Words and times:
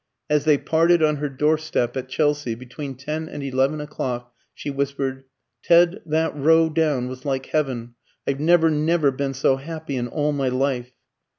As 0.31 0.45
they 0.45 0.57
parted 0.57 1.03
on 1.03 1.17
her 1.17 1.29
doorstep 1.29 1.95
at 1.95 2.09
Chelsea, 2.09 2.55
between 2.55 2.95
ten 2.95 3.29
and 3.29 3.43
eleven 3.43 3.79
o'clock, 3.79 4.33
she 4.51 4.71
whispered, 4.71 5.25
"Ted, 5.61 6.01
that 6.07 6.35
row 6.35 6.69
down 6.69 7.07
was 7.07 7.23
like 7.23 7.45
heaven! 7.45 7.93
I've 8.25 8.39
never, 8.39 8.71
never 8.71 9.11
been 9.11 9.35
so 9.35 9.57
happy 9.57 9.95
in 9.97 10.07
all 10.07 10.31
my 10.31 10.49
life!" 10.49 10.91